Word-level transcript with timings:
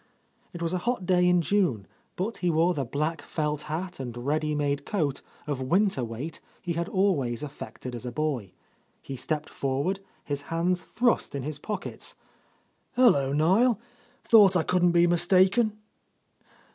It 0.51 0.63
was 0.63 0.73
a 0.73 0.79
hot 0.79 1.05
day 1.05 1.29
in 1.29 1.43
June, 1.43 1.85
but 2.15 2.37
he 2.37 2.49
wore 2.49 2.73
the 2.73 2.83
black 2.83 3.21
felt 3.21 3.61
hat 3.69 3.99
and 3.99 4.25
ready 4.25 4.55
made 4.55 4.83
coat 4.83 5.21
of 5.45 5.61
winter 5.61 6.03
weight 6.03 6.39
he 6.59 6.73
had 6.73 6.89
always 6.89 7.43
affected 7.43 7.93
as 7.93 8.03
a 8.03 8.11
boy. 8.11 8.51
He 9.03 9.15
stepped 9.15 9.47
forward, 9.51 9.99
his 10.23 10.41
hands 10.49 10.81
thrust 10.81 11.35
in 11.35 11.43
his 11.43 11.59
pockets. 11.59 12.15
"Hullo, 12.95 13.31
Niel. 13.31 13.79
Thought 14.23 14.57
I 14.57 14.63
couldn't 14.63 14.91
be 14.93 15.05
mis 15.05 15.27
taken." 15.27 15.77